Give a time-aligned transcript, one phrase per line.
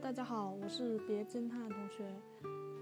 [0.00, 2.04] 大家好，我是别惊叹同学。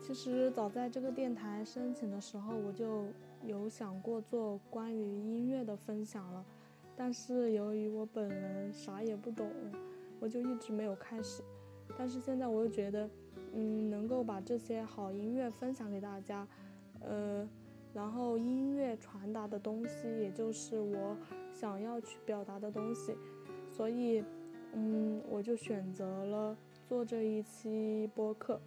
[0.03, 3.07] 其实早在这个电台申请的时候，我就
[3.43, 6.45] 有想过做关于音乐的分享了，
[6.95, 9.51] 但是由于我本人啥也不懂，
[10.21, 11.43] 我就一直没有开始。
[11.97, 13.09] 但是现在我又觉得，
[13.55, 16.47] 嗯，能够把这些好音乐分享给大家，
[17.01, 17.49] 呃，
[17.95, 21.17] 然后音乐传达的东西，也就是我
[21.51, 23.17] 想要去表达的东西，
[23.71, 24.23] 所以，
[24.75, 28.61] 嗯，我就选择了做这一期播客。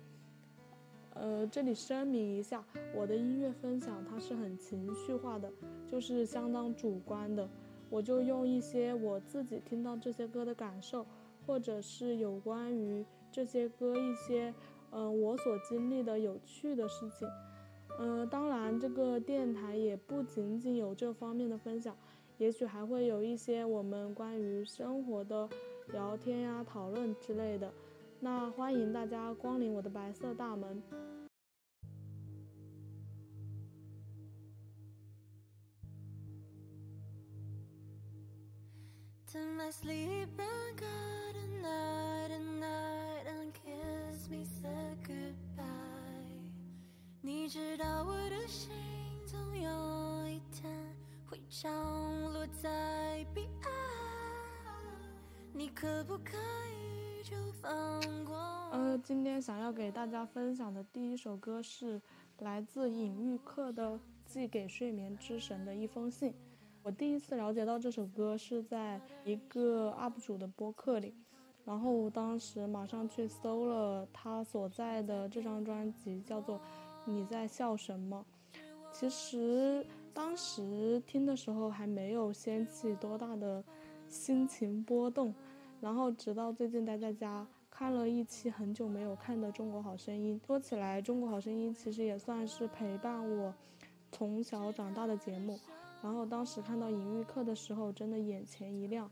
[1.13, 5.49] 呃，这里声明一下，我的音乐分享它是很情绪化的，
[5.87, 7.49] 就是相当主观的。
[7.89, 11.05] 我就用一些我自己听到这些歌的感受，
[11.47, 14.53] 或者是有关于这些歌一些，
[14.91, 17.27] 嗯，我所经历的有趣的事情。
[17.99, 21.95] 嗯，当然，这个电台也不仅仅有这方面的分享，
[22.37, 25.49] 也许还会有一些我们关于生活的
[25.91, 27.73] 聊天呀、讨论之类的。
[28.21, 30.83] 那欢迎大家光临我的白色大门。
[47.21, 48.69] 你知道我的心
[49.25, 50.69] 总有一天
[51.25, 51.71] 会降
[52.33, 53.71] 落在彼岸，
[55.53, 56.98] 你可不可以？
[58.71, 62.01] 呃，今天想要给大家分享的第一首歌是
[62.39, 63.91] 来自尹玉克的
[64.25, 66.31] 《寄给睡眠之神的一封信》。
[66.83, 71.13] 我第一次了解到这首歌是在一个 UP 主的播客里，
[71.65, 76.59] 然后当时马上去搜了他所在的这张专辑，叫做。
[77.05, 78.23] 你在笑什么？
[78.91, 79.83] 其实
[80.13, 83.63] 当时听的时候还没有掀起多大的
[84.07, 85.33] 心情波动，
[85.81, 90.39] 然后直到最近待在家看了一期很久没有看的《中国好声音》。
[90.45, 93.53] 说起来，《中国好声音》其实也算是陪伴我
[94.11, 95.57] 从小长大的节目。
[96.01, 99.09] 然后当时看到尹玉克的时候，真的眼前一亮，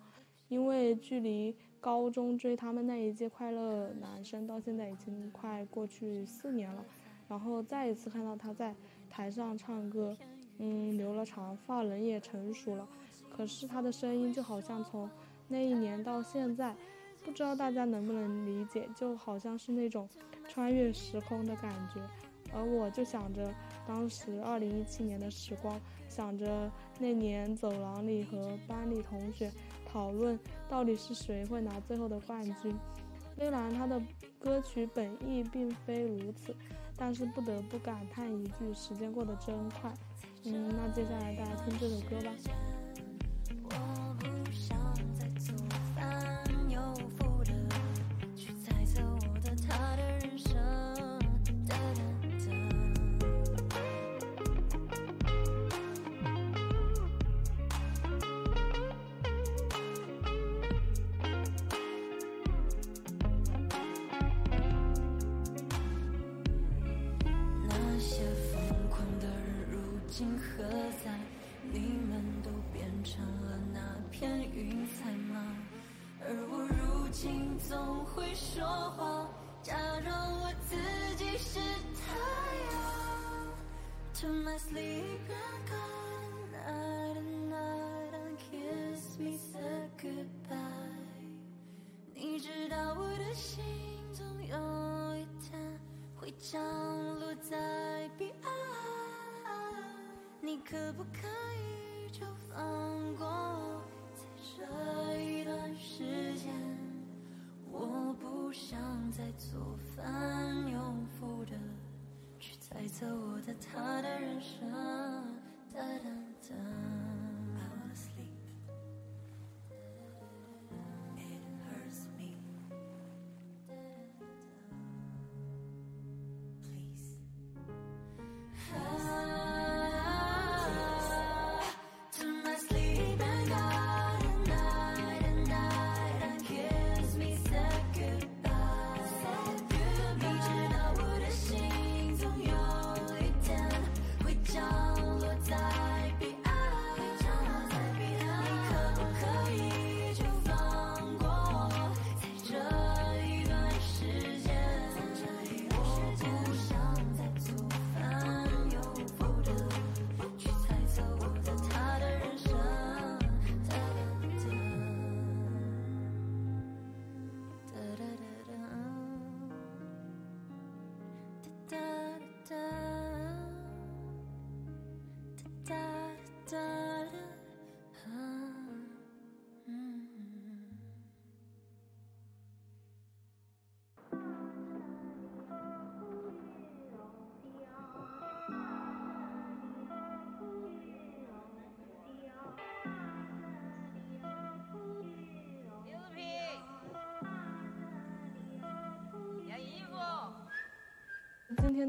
[0.50, 6.84] 因为距离高中追他们那一届快乐男生到现在已经快过去四年了。
[7.30, 8.74] 然后再一次看到他在
[9.10, 10.16] 台上唱歌，
[10.60, 12.88] 嗯，留了长发，人也成熟了，
[13.30, 15.10] 可是他的声音就好像从
[15.48, 16.76] 那一年到现在，
[17.24, 20.08] 不知道大家能不能理解，就好像是那种
[20.48, 22.02] 穿越时空的感觉。
[22.54, 23.54] 而我就想着
[23.86, 29.52] 当时二零一七年的时光，想着那年走廊里和班里同学
[29.86, 32.74] 讨论到底是谁会拿最后的冠军。
[33.36, 34.02] 虽然他的
[34.40, 36.56] 歌曲本意并非如此，
[36.96, 39.94] 但是不得不感叹一句：时间过得真快。
[40.46, 42.32] 嗯，那接下来大家听这首歌吧。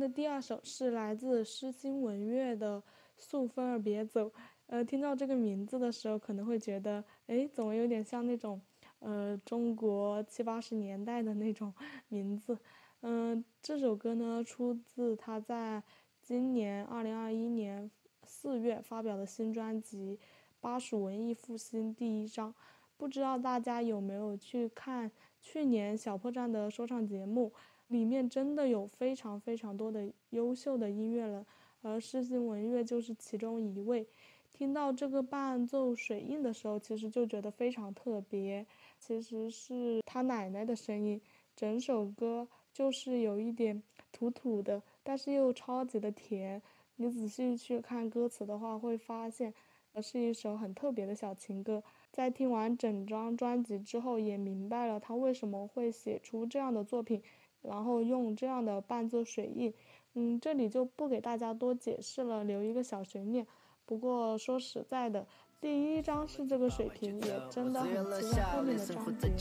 [0.08, 2.80] 第二首是来自诗心文乐的
[3.16, 4.26] 《素风儿别走》。
[4.66, 8.60] 呃，听到这个名字的时候，可能会觉得，哎，怎么有点像那种，
[8.98, 11.72] 呃，中国七八十年代的那种
[12.08, 12.58] 名字。
[13.00, 15.82] 嗯，这首歌呢，出自他在
[16.22, 17.90] 今年二零二一年
[18.24, 20.18] 四月发表的新专辑
[20.60, 22.54] 《巴蜀文艺复兴》第一章。
[22.96, 25.10] 不知道大家有没有去看
[25.40, 27.52] 去年小破站的说唱节目？
[27.88, 31.44] 里面真的有非常非常多的优秀的音乐人，
[31.82, 34.06] 而诗心文乐就是其中一位。
[34.52, 38.66] 听到这个伴奏水印的时候，其实就觉得非常特别。
[38.98, 41.20] 其实是他奶奶的声音，
[41.54, 43.80] 整首歌就是有一点
[44.10, 46.60] 土土的，但是又超级的甜。
[46.96, 49.54] 你仔细去看歌词的话，会发现，
[49.92, 51.84] 呃，是一首很特别的小情歌。
[52.10, 57.22] 在听完整张专辑之后，也明白了他为什么会写出这样的作品，
[57.62, 59.72] 然后用这样的伴奏水印。
[60.14, 63.46] 嗯，这里就不给大家多解释了，留一个小悬念。
[63.84, 65.26] 不过说实在的，
[65.60, 67.90] 第一张是这个水平，也真的很
[68.20, 69.32] 期待后面的章节。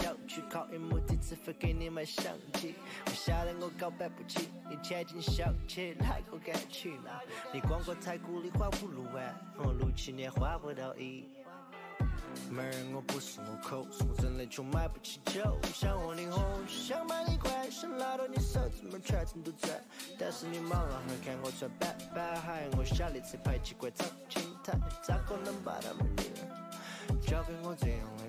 [12.50, 15.42] 没人，我不是我口，是我真的穷买不起酒。
[15.74, 19.82] 想和你喝，想买你贵，想拉到你手怎么全程都在。
[20.18, 24.74] 但是你忙了，还看我穿白板，还我下列车排奇怪长青苔，
[25.04, 28.24] 咋可能把他们留交给我这样的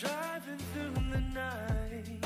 [0.00, 2.24] driving through the night.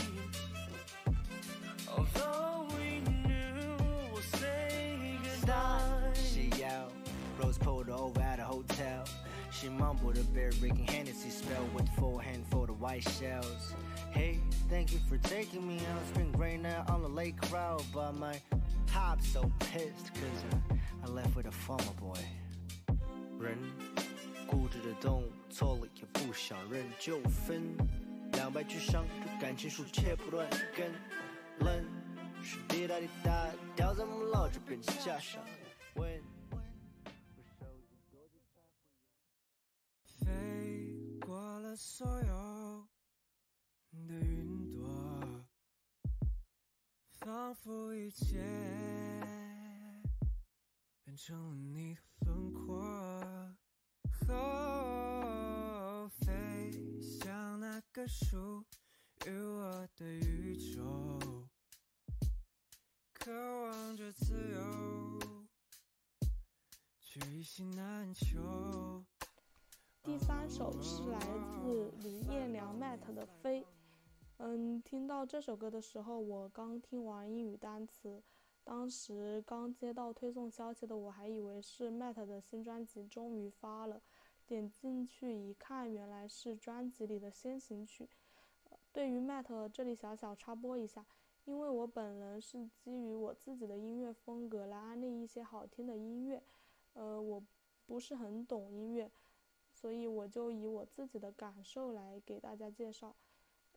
[1.90, 6.16] Although we knew we'll say goodnight.
[6.16, 6.92] She out,
[7.38, 9.04] rose pulled over at a hotel.
[9.50, 13.74] She mumbled a bear breaking Hennessy spell with forehand for the white shells.
[14.10, 16.00] Hey, thank you for taking me out.
[16.02, 18.40] It's been great now on the lake route, but my
[18.90, 20.60] hop so pissed cause
[21.04, 22.20] I left with a farmer boy.
[23.40, 23.56] 人
[24.48, 27.76] 固执的动物，错了也不想认就分。
[28.32, 30.92] 两败俱伤，这感情树切不断根。
[31.60, 31.84] 冷
[32.42, 35.44] 是滴答滴答，掉在木老这变成假象。
[35.94, 36.22] 问。
[40.20, 42.88] 飞过了所有
[44.06, 45.44] 的云朵，
[47.20, 48.36] 仿佛一切
[51.04, 53.07] 变成了你的轮廓。
[54.26, 58.64] 哦，飞向那个属
[59.26, 61.18] 于我的宇宙，
[63.12, 63.30] 渴
[63.62, 65.18] 望着自由，
[67.00, 69.04] 却一心难求。
[70.02, 73.62] 第三首是来自李彦良 Matt 的《飞》。
[74.38, 78.22] 嗯，听到这首歌的时候，我刚听完英语单词，
[78.68, 84.02] 当时刚接到推送消息的我还以为是 Matt 的新专辑终于发了。
[84.46, 88.10] 点进去一看，原来是专辑里的先行曲。
[88.92, 91.06] 对于 Matt，这里小小插播一下，
[91.46, 96.42] 因为我本人是基于我自己的音乐风格来安利一些好听的音乐，
[96.92, 97.42] 呃，我
[97.86, 99.10] 不是很懂音乐，
[99.72, 103.16] 所以我就以我自己的感受来给大家介绍。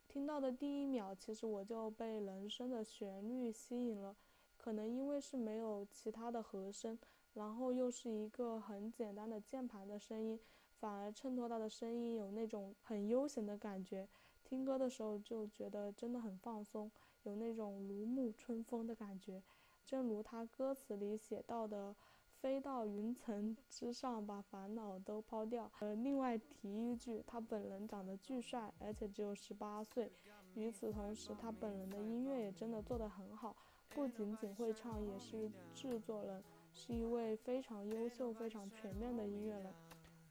[0.06, 4.14] 听到的第一秒，其实我就被人声的旋律吸引了，
[4.62, 6.96] 可能因为是没有其他的和声，
[7.34, 10.38] 然后又是一个很简单的键盘的声音。
[10.78, 14.08] 反而衬托他的声音有那种很悠闲的感觉，
[14.44, 16.90] 听歌的时候就觉得真的很放松，
[17.24, 19.42] 有那种如沐春风的感觉。
[19.84, 21.94] 正如他歌词里写到的，
[22.40, 25.70] 飞到云层之上，把烦恼都抛掉。
[25.80, 30.10] 呃，另外提一句，他本人长得巨帅，而且只有十八岁。
[30.54, 33.56] 与此同时，他本人的音乐也真的做得很好，
[33.94, 39.72] 不仅仅会唱，也是制作人，是一位非常优秀、非常全面的音乐人。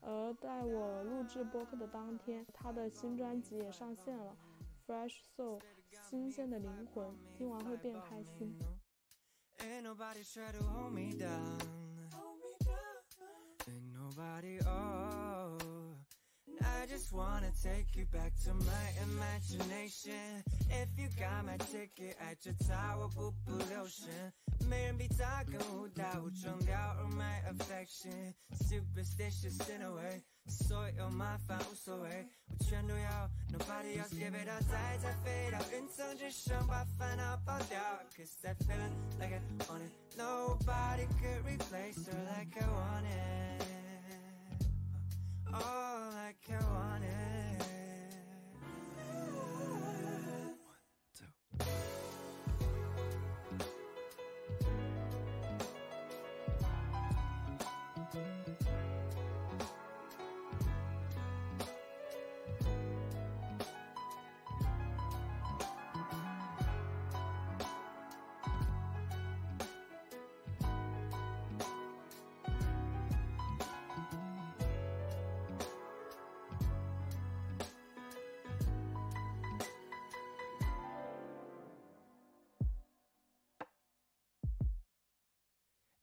[0.01, 4.35] 而在我录制播客的当天，他的新专辑也上线了，
[4.91, 5.59] 《Fresh Soul》，
[6.09, 8.57] 新鲜的灵魂，听完会变开心。
[16.62, 20.42] I just wanna take you back to my imagination.
[20.70, 24.32] If you got my ticket at your tower, 不不留神，
[24.68, 28.34] 没人比他更误打误撞掉 all my affection.
[28.68, 33.30] Superstitious in a way，所有麻烦无所谓，我全都要。
[33.52, 37.80] Nobody else give it up，再再飞到云层之上，把烦恼抛掉。
[38.16, 43.79] Cause I feeling like I want it, nobody could replace her like I want it.
[45.53, 47.80] all like I wanted.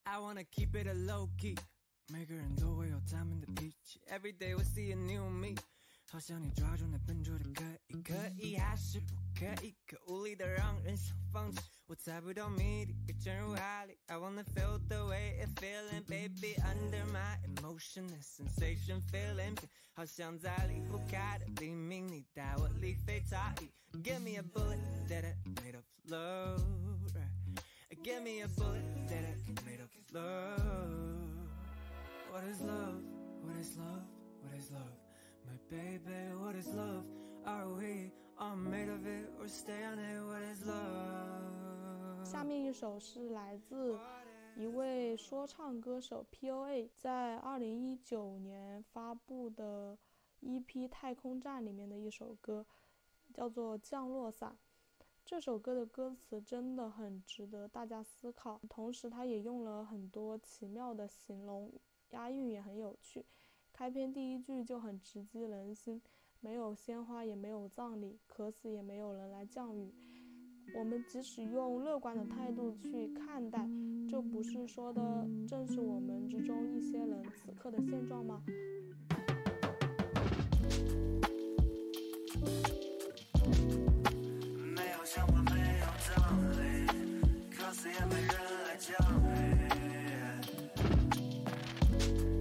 [0.07, 1.55] I wanna keep it a low key，
[2.09, 4.01] 每个人都会有他们的脾气。
[4.09, 5.55] Every day we see a new me，
[6.09, 9.75] 好像你抓住那笨拙的可以，可以还是不可以？
[9.87, 11.59] 可无力的让人想放弃。
[11.85, 13.97] 我猜不到谜底，被沉入海里。
[14.07, 19.57] I wanna feel the way it feeling, baby under my emotion, the sensation feeling，
[19.93, 23.71] 好像在离不开的黎明，你带我离非差异。
[24.01, 26.61] Give me a bullet that I made of love.
[27.13, 27.46] right?
[28.02, 30.60] Give me a bullet that I can made of love.
[32.30, 33.02] What is love?
[33.42, 34.04] What is love?
[34.42, 34.96] What is love?
[35.46, 37.04] My baby, what is love?
[37.44, 40.22] Are we all made of it or stay on it?
[40.24, 42.24] What is love?
[42.24, 43.98] 下面一首是来自
[44.56, 49.98] 一位说唱歌手 P.O.A 在二零一九年发布的
[50.42, 52.64] EP《太空站》里面的一首歌，
[53.34, 54.50] 叫做《降落伞》。
[55.30, 61.70] 这首歌的歌词真的很值得大家思考，同时它也用了很多奇妙的形容，
[62.12, 63.26] 押韵也很有趣。
[63.70, 66.00] 开篇第一句就很直击人心：
[66.40, 69.92] 没有鲜花，也没有葬礼，渴死也没有人来降雨。
[70.74, 73.68] 我们即使用乐观的态度去看待，
[74.08, 78.42] 这不是说的正是我们之中一些人此刻的现状吗？
[87.68, 88.32] 渴死也没人
[88.64, 88.94] 来教。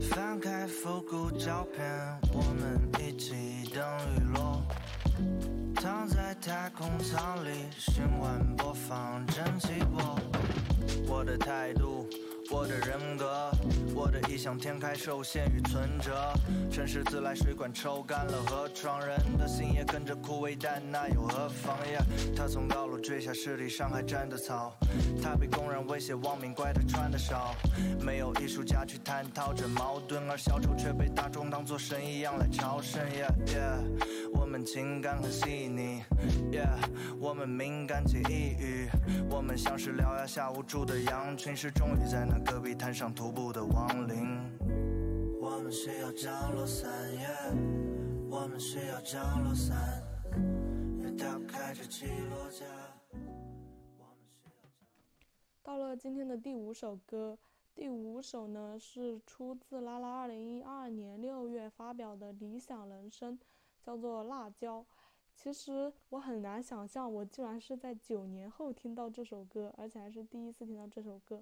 [0.10, 1.84] 翻开复古照片，
[2.32, 3.84] 我们一起等
[4.16, 4.64] 雨落。
[5.76, 10.18] 躺在太空舱里，循环播放蒸汽波。
[11.10, 12.08] 我的态度，
[12.50, 13.52] 我的人格，
[13.94, 16.34] 我的异想天开受限与存折。
[16.72, 22.02] 城市自来水管抽干了河床，人的心也跟着枯萎，但那又何妨呀？
[22.36, 24.74] 他从高楼坠下，尸体上还沾着草。
[25.22, 27.54] 他被公然威胁，网民怪他穿的少。
[28.00, 33.02] 没有艺术家去探讨这矛盾，而小丑却被大众当作神一样来朝圣。
[33.10, 36.04] Yeah yeah，我们情感很细腻。
[36.52, 36.78] Yeah，
[37.22, 38.90] 我们敏感且抑郁。
[39.30, 44.38] 我们像是獠牙下无助的羊群，是终于在那戈壁滩上徒步的亡灵。
[45.40, 47.56] 我们需要降落伞，Yeah，
[48.30, 50.04] 我们需要降落伞。
[51.18, 52.66] 它开着起落架。
[55.64, 57.38] 到了今天的第五首歌，
[57.74, 63.40] 第五首呢是出自拉拉二零一二年六月发表的《理想人生》，
[63.88, 64.82] 叫做《辣椒》。
[65.34, 71.42] 其实我很难想象，我竟然是在九年后听到这首歌，而且还是第一次听到这首歌，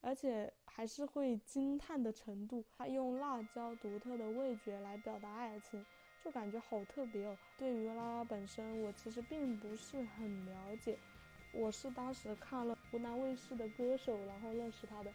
[0.00, 2.64] 而且还是会惊叹的程度。
[2.78, 5.84] 他用辣椒独特的味觉来表达爱情，
[6.24, 7.36] 就感觉好特别哦。
[7.58, 10.96] 对于拉拉本身，我其实并不是很了解，
[11.52, 15.10] 我是当时看了湖南卫视的《歌手》，然后认识他的。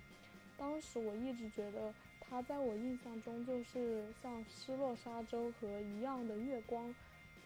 [0.58, 1.94] 当时我一直觉得
[2.29, 6.89] 他在我印象中就是像《失落沙洲》和《一样的月光》。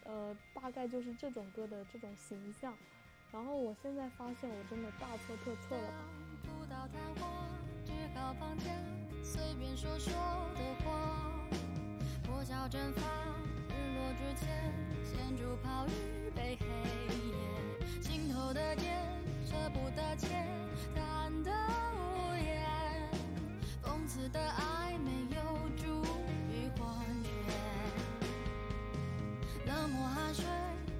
[0.05, 2.73] 呃，大概就是这种歌的这种形象，
[3.31, 6.03] 然后我现在发现我真的大错特错了吧。
[6.41, 7.47] 不到谈话，
[7.85, 8.73] 只好房间
[9.23, 10.11] 随便说说
[10.55, 11.47] 的话。
[12.23, 13.01] 破晓蒸发，
[13.67, 14.73] 日落之前，
[15.05, 16.65] 先煮泡一杯黑
[17.27, 18.01] 夜。
[18.01, 18.87] 心头的结，
[19.45, 20.27] 舍不得切，
[20.95, 21.51] 谈得
[21.93, 22.65] 无言。
[23.83, 24.63] 讽刺的爱
[29.89, 30.45] 冷漠汗水，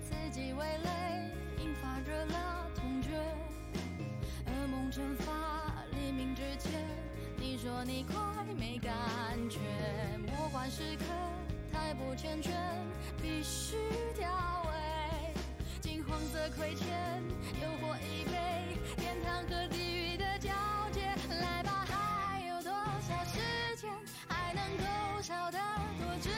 [0.01, 1.31] 刺激味蕾，
[1.63, 3.10] 引发热辣痛觉，
[4.48, 5.31] 噩梦蒸发。
[5.91, 6.84] 黎明之前，
[7.38, 8.15] 你说你快
[8.58, 8.91] 没感
[9.48, 9.60] 觉，
[10.25, 11.05] 魔幻时刻
[11.72, 12.51] 太不缱绻，
[13.22, 13.77] 必须
[14.15, 14.27] 调
[14.63, 15.34] 味。
[15.79, 16.88] 金黄色亏欠，
[17.62, 20.50] 诱惑一杯，天堂和地狱的交
[20.91, 21.01] 界。
[21.39, 23.38] 来吧，还有多少时
[23.77, 23.91] 间，
[24.27, 25.60] 还能够笑得
[26.00, 26.29] 多炽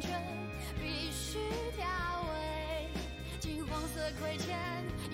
[0.00, 1.38] 必须
[1.76, 1.86] 调
[2.32, 2.88] 味。
[3.40, 4.58] 金黄色亏欠，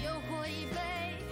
[0.02, 0.76] 诱惑一杯，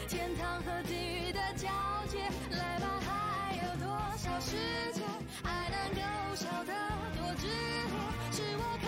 [0.09, 1.69] 天堂和地狱的交
[2.09, 2.19] 界。
[2.51, 4.57] 来吧，还有多少时
[4.93, 5.05] 间，
[5.43, 6.01] 爱能够
[6.35, 6.73] 笑得
[7.17, 7.51] 多炽烈？
[8.33, 8.79] 是我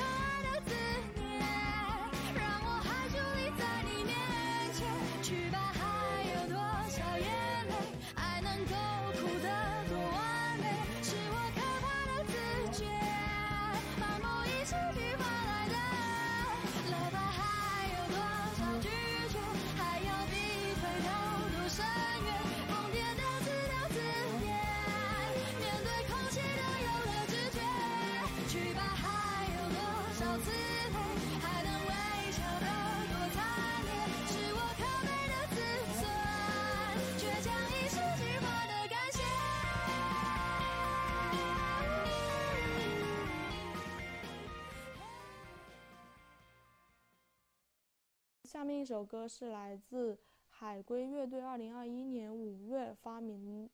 [48.90, 53.70] 这首歌是来自海龟乐队二零二一年五月发明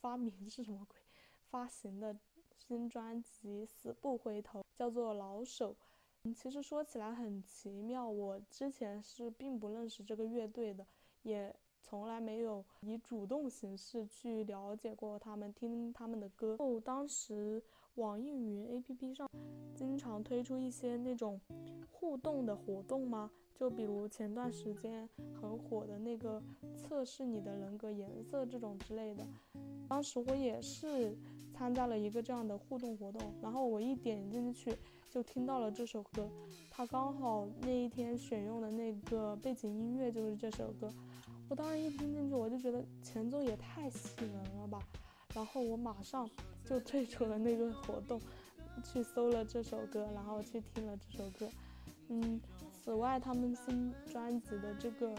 [0.00, 0.98] 发明是什么鬼？
[1.50, 2.16] 发行的
[2.56, 5.72] 新专辑《死不回头》，叫做《老手》。
[6.24, 10.86] 嗯，其实说起来很奇妙，我之前是并不认识这个乐队的，
[11.20, 16.56] 也从来没有以主动形式去了解过他们，听他们的歌。
[16.58, 17.62] 哦，当时
[17.96, 19.28] 网易云 APP 上
[19.74, 21.38] 经常推出一些那种
[21.92, 23.30] 互动的活动吗？
[23.58, 25.08] 就比如前段时间
[25.40, 26.42] 很火的那个
[26.76, 29.26] 测试你的人格颜色这种之类的，
[29.88, 31.16] 当时我也是
[31.54, 34.76] 参加了一个这样的互动活动，然后我一点进去
[35.10, 36.28] 就听到了这首歌，
[36.70, 40.92] 他刚好那一天选用的那个背景音乐就是这首歌，
[41.48, 44.78] 我当时一听进去我就觉得前奏也太吸人了吧，
[45.34, 46.28] 然后我马上
[46.62, 48.20] 就退出了那个活动，
[48.84, 51.48] 去搜了这首歌，然后去听了这首歌，
[52.08, 52.38] 嗯。
[52.86, 55.08] 此外，他们新专辑的这个《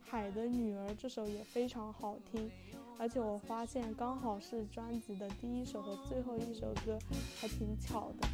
[0.00, 2.50] 海的女儿》这首也非常好听，
[2.98, 6.98] 而且我发现刚好是专辑的第一首和最后一首歌，
[7.40, 8.26] 还挺巧的。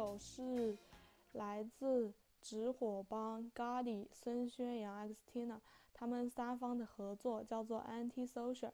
[0.00, 0.78] 首是
[1.32, 5.58] 来自直火帮咖喱孙宣阳 Xtina，
[5.92, 8.70] 他们三方的合作叫做 Anti-Social。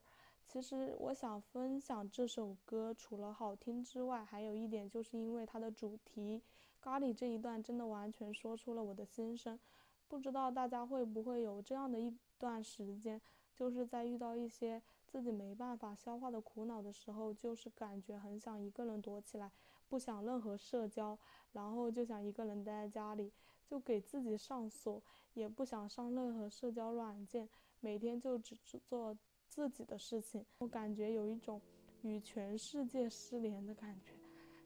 [0.46, 6.40] 其实我想分享这首歌，除了好听之外，还有一点就是因为它的主题
[6.80, 9.58] 咖喱这一段真的完全说出了我的心声。
[10.06, 13.20] 不知道大家会不会有这样的一段时间，
[13.52, 19.50] 就是在遇到一些自己没办法消化的苦恼的时候，就是感觉很想一个人躲起来，
[19.88, 21.18] 不想任何社交，
[21.52, 23.32] 然后就想一个人待在家里，
[23.66, 25.02] 就给自己上锁，
[25.34, 27.48] 也不想上任何社交软件，
[27.80, 29.16] 每天就只做。
[29.48, 31.62] 自己的事情，我感觉有一种
[32.02, 34.12] 与全世界失联的感觉。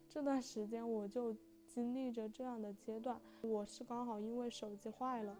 [0.09, 1.33] 这段时间我就
[1.67, 3.21] 经历着这样的阶段。
[3.41, 5.37] 我是刚好因为手机坏了，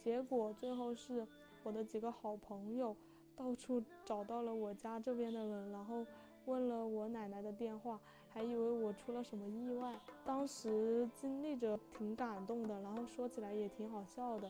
[0.00, 1.24] 结果最后是
[1.62, 2.96] 我的几个好朋友
[3.36, 6.04] 到处找到了我家这边的人，然后
[6.46, 8.00] 问了我奶奶的电话，
[8.38, 9.92] 还以为我出了什么意外。
[10.24, 14.48] 当时经历着挺感动的，然后说起来也挺好笑的。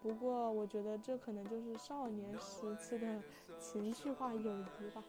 [0.00, 3.22] 不过我觉得这可能就是少年时期的
[3.60, 5.04] 情绪化友谊吧。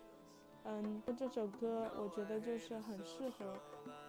[0.66, 3.58] 嗯，这首歌我觉得就是很适合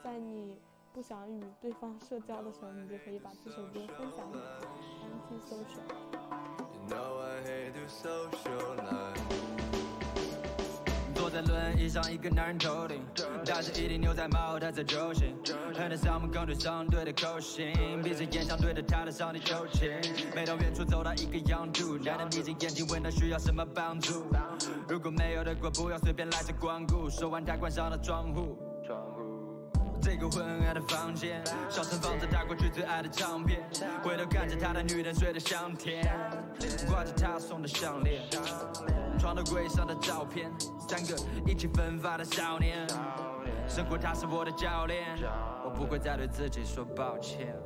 [0.02, 0.54] 在你
[0.92, 4.68] 不想与对方社交的时候，你就可以把这首歌分享给大家。
[5.00, 5.38] thank you
[7.88, 8.28] so
[8.84, 9.23] so。
[11.34, 13.02] 在轮椅上，一个男人头顶，
[13.44, 15.34] 戴着一顶牛仔帽，他在酒醒，
[15.74, 17.72] 哼着嗓门刚对上对的口型，
[18.04, 19.90] 闭着眼想对着他的上帝求情。
[20.32, 24.22] 每到远处走到一个洋度，男人闭着眼睛问他需要什么帮助。
[24.88, 27.10] 如果没有的话，不要随便来这光顾。
[27.10, 28.56] 说完，他关上了窗户。
[30.04, 33.62] 这个昏暗的房间，小声放着他过去最爱的唱片，
[34.02, 36.04] 回头看着他的女人睡得香甜，
[36.86, 38.22] 挂着他送的项链。
[39.18, 40.52] 床头柜上的照片，
[40.86, 42.86] 三个意气风发的少年。
[43.66, 45.16] 生活他是我的教练，
[45.64, 47.56] 我不会再对自己说抱歉。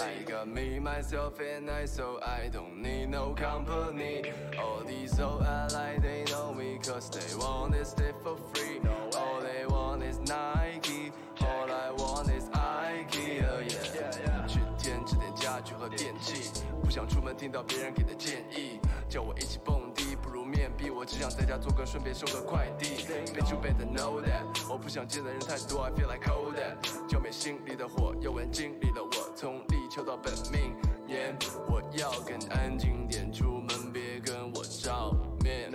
[0.00, 4.22] I got me myself and I so I don't need no company
[4.58, 8.80] All these old allies they know me cause they want it stay for free
[9.16, 18.78] All they want is Nike All I want is IKEA yeah 去添置点家具和电器不想出门听到别人给的建议
[19.08, 23.04] 叫我一起蹦迪不如面壁我只想在家做个顺便收个快递
[23.34, 29.65] Bitch you better know that 我不想见的人太多 I feel like cold that 浇灭心里的火又问经历了我从
[29.96, 31.34] 立秋到本命年
[31.70, 35.72] 我要更安静点出门别跟我照面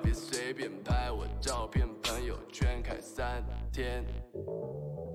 [0.00, 4.04] 别随便拍我照片朋友圈开三天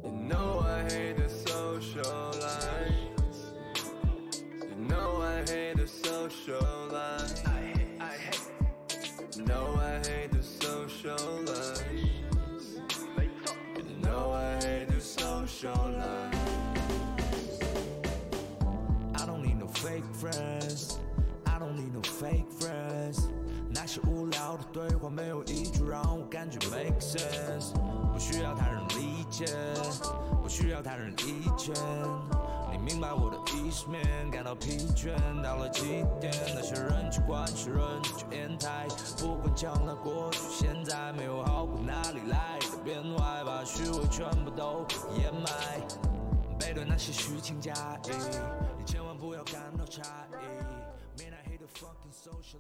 [0.04, 3.00] You know I hate the social life
[4.62, 7.45] You know I hate the social life
[9.38, 11.78] You know I hate the social life
[24.71, 27.73] 对话没有一句让我感觉 make sense
[28.13, 29.45] 不需要他人理解
[30.41, 31.73] 不需要他人意见
[32.71, 35.10] 你明白我的意识面感到疲倦
[35.41, 44.86] 到了极点那些人际关系人际烟台不管将来过去现在没有好过哪里来的变坏把虚伪全部都
[45.17, 46.10] 掩埋。
[46.60, 47.73] 背对那些虚情假
[48.05, 48.10] 意
[48.77, 51.23] 你千万不要感到诧异。
[51.23, 52.60] Man I hate the fucking social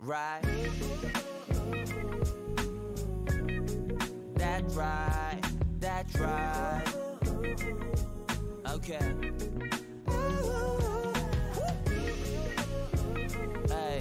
[0.00, 0.42] right?
[4.34, 5.40] that right,
[5.80, 6.84] that right.
[8.66, 9.14] Okay.
[13.68, 13.98] Hey.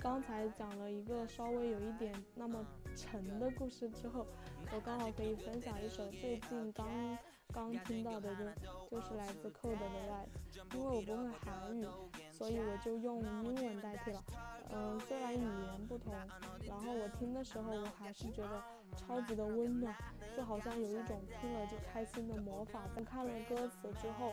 [0.00, 2.64] 刚才讲了一个稍微有一点那么
[2.96, 4.26] 沉的故事之后，
[4.72, 6.86] 我刚好可以分享一首最近刚
[7.52, 8.52] 刚听到的歌，
[8.90, 10.28] 就是来自 Code 的《Light》，
[10.74, 11.84] 因为我不会韩语，
[12.38, 14.24] 所以我就用英文代替了。
[14.70, 16.14] 嗯，虽然语言不同，
[16.62, 18.62] 然后我听的时候我还是觉得
[18.96, 19.94] 超级的温暖，
[20.36, 22.82] 就好像有一种听了就开心的魔法。
[22.94, 24.32] 在看了歌词之后。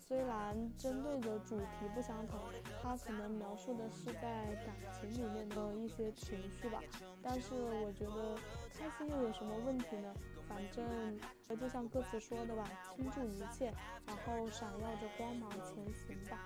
[0.00, 2.40] 虽然针对的主题不相同，
[2.82, 6.80] 它可能描述的是在感情里面的一些情绪吧，
[7.22, 8.34] 但是我觉得
[8.72, 10.14] 开心又有什么问题呢？
[10.48, 11.20] 反正
[11.60, 12.64] 就像歌词说的吧，
[12.96, 13.70] 倾注一切，
[14.06, 16.42] 然后闪耀着光芒前行吧。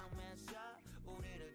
[1.12, 1.51] 보내를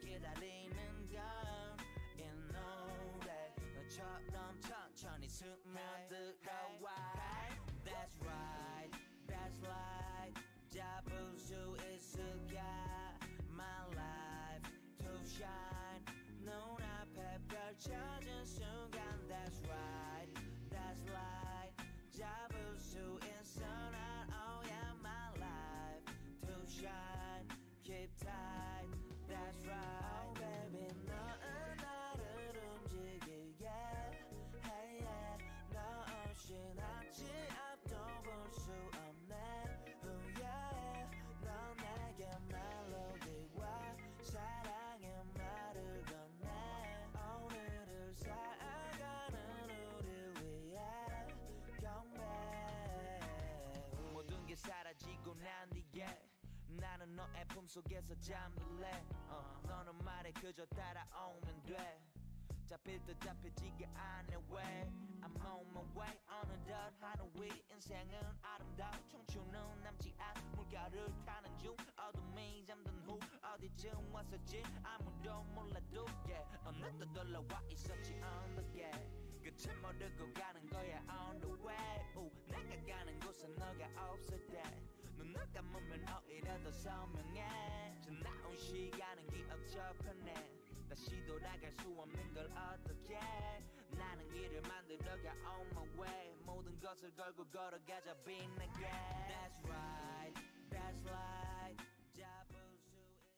[57.08, 59.04] 나는 너의 품속에서 잠들래?
[59.30, 62.02] 어, 너는 말에 그저 따라오면 돼.
[62.68, 64.92] 잡힐 듯 잡히지가 않네 왜?
[65.22, 66.20] I'm on my way.
[66.28, 68.92] 어느덧 하늘 위 인생은 아름다워.
[69.08, 71.76] 청춘은 남지 않은 물가를 타는 중.
[71.96, 76.46] 어둠이 잠든 후 어디쯤 왔을지 아무도 몰라도 yeah.
[76.66, 78.92] 어느덧 올라와 있었지 언덕에
[79.42, 82.16] 끝을 모르고 가는 거야 on the way.
[82.18, 84.62] 오, 내가 가는 곳에 너가 없을 때
[85.17, 90.35] 눈 감으면 오히려 더 선명해 지나온 시간은 기억처 편해
[90.89, 93.19] 다시 돌아갈 수 없는 걸 어떻게
[93.97, 98.87] 나는 길을 만들어가 on my way 모든 것을 걸고 걸어가자 빛나게
[99.29, 100.35] That's right,
[100.71, 101.77] that's right
[102.15, 103.33] 잡을 수 있어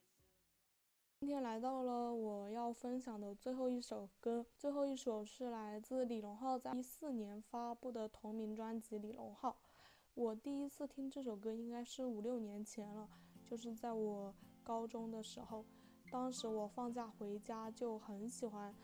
[1.20, 9.50] 今天来到了我要分享的最后一首歌，最后一首是来自李荣浩在一四年发布的同名专辑《李荣浩》。
[10.15, 13.07] 我第一次听这首歌应该是五六年前了，
[13.45, 15.65] 就是在我高中的时候，
[16.11, 18.75] 当时我放假回家就很喜欢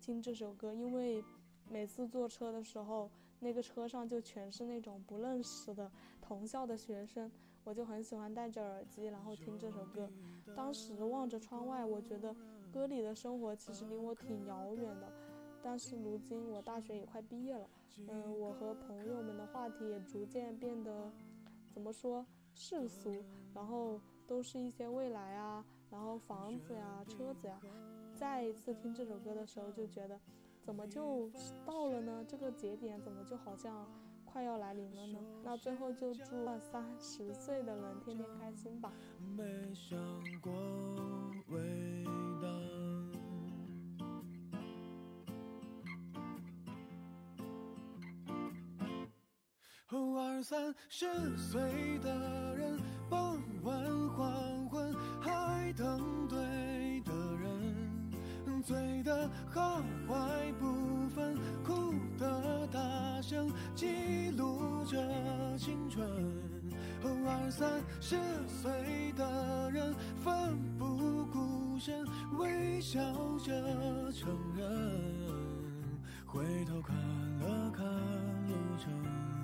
[0.00, 1.24] 听这首歌，因为
[1.70, 5.90] 每次坐车的时候，那个车上就全是那种不认识的
[6.20, 7.30] 同校的学生，
[7.64, 10.10] 我就很喜欢戴着耳机然后听这首歌。
[10.54, 12.34] 当时望着窗外，我觉得
[12.72, 15.37] 歌里的生活其实离我挺遥远的。
[15.62, 17.68] 但是如今我大学也快毕业了，
[18.08, 21.10] 嗯，我和朋友们的话题也逐渐变得，
[21.72, 23.22] 怎么说世俗，
[23.54, 27.60] 然后都是一些未来啊，然后房子呀、车子呀。
[28.14, 30.18] 再一次听这首歌的时候，就觉得，
[30.62, 31.30] 怎么就
[31.64, 32.24] 到了呢？
[32.26, 33.86] 这个节点怎么就好像
[34.24, 35.20] 快要来临了呢？
[35.44, 38.92] 那最后就祝二三十岁的人天天开心吧。
[39.36, 39.96] 没想
[40.40, 40.52] 过
[41.48, 41.97] 伟
[50.42, 51.60] 三十岁
[51.98, 53.74] 的人，傍晚
[54.10, 64.96] 黄昏还等对的人，醉的好坏不分，哭的大声记录着
[65.58, 66.06] 青春。
[67.30, 72.04] 二三十岁的人，奋不顾身，
[72.38, 72.98] 微笑
[73.38, 74.66] 着承认，
[76.26, 76.96] 回头看
[77.40, 77.84] 了看
[78.46, 79.37] 路程。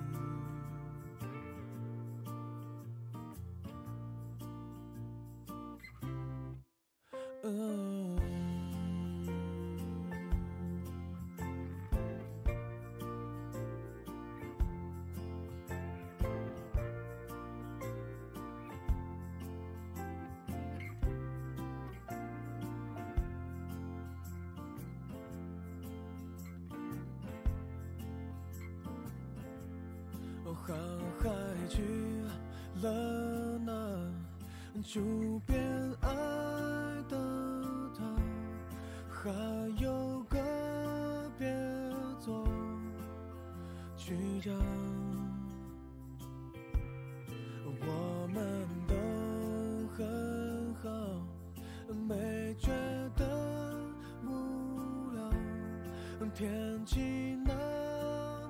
[56.33, 57.53] 天气那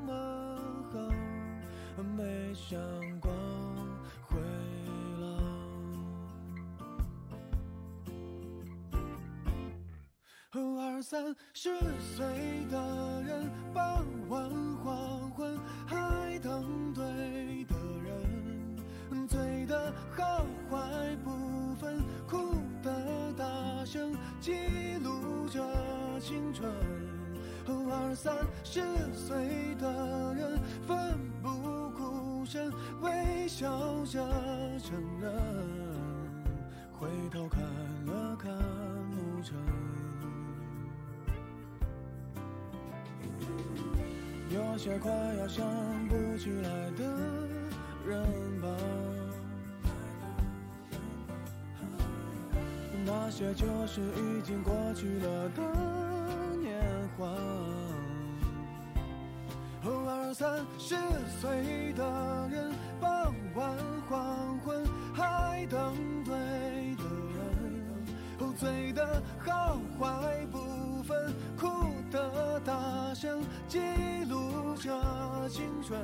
[0.06, 0.12] 么
[0.92, 2.80] 好没想
[3.20, 3.32] 过
[4.28, 4.38] 会
[5.20, 5.26] 老。
[10.80, 12.26] 二三十岁
[12.70, 14.50] 的人傍晚
[14.84, 17.04] 黄昏还等对
[17.66, 24.54] 的人醉的好坏不分哭的大声记
[25.04, 25.62] 录着
[26.20, 26.95] 青春。
[27.96, 28.82] 二三十
[29.14, 32.70] 岁的人奋不顾身，
[33.02, 33.70] 微笑
[34.06, 34.20] 着
[34.84, 35.32] 承认。
[36.92, 37.62] 回头看
[38.06, 39.56] 了看路程，
[44.50, 45.66] 有些快要想
[46.10, 47.04] 不起来的
[48.06, 48.68] 人吧。
[53.06, 55.62] 那些就是已经过去了的
[56.60, 56.82] 年
[57.18, 57.85] 华。
[59.92, 60.96] 二三十
[61.40, 62.04] 岁的
[62.50, 63.78] 人，傍晚
[64.10, 66.34] 黄昏还等对
[66.96, 67.04] 的
[67.36, 71.68] 人，醉的好坏不分，哭
[72.10, 73.80] 的大声，记
[74.28, 76.00] 录着青春。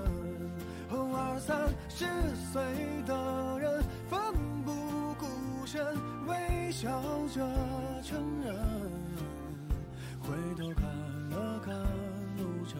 [1.13, 2.06] 二三十
[2.52, 2.62] 岁
[3.06, 4.20] 的人，奋
[4.63, 4.72] 不
[5.17, 5.84] 顾身，
[6.28, 6.89] 微笑
[7.34, 7.48] 着
[8.04, 8.56] 承认，
[10.22, 10.86] 回头看
[11.30, 11.74] 了看
[12.38, 12.80] 路程。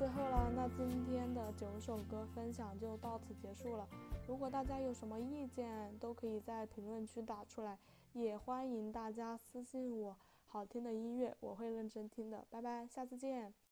[0.00, 3.86] 最后了，那今天的九首歌分享就到此结束了。
[4.26, 7.78] 如果大家有什么意见，都可以在评论区打出来，
[8.14, 10.16] 也欢迎大家私信我。
[10.46, 13.52] 好听的音乐我会认真听的，拜拜，下次见。